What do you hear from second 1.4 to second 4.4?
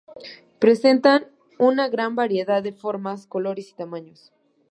una gran variedad de formas, colores y tamaños.